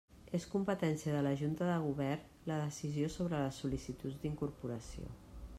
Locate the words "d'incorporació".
4.25-5.17